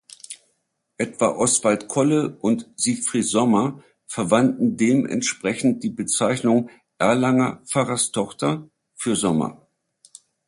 [0.97, 9.67] Etwa Oswalt Kolle und Siegfried Sommer verwandten dementsprechend die Bezeichnung "Erlanger Pfarrerstochter" für Sommer.